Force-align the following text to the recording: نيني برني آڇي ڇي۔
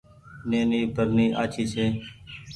نيني 0.49 0.81
برني 0.95 1.25
آڇي 1.41 1.63
ڇي۔ 1.73 1.85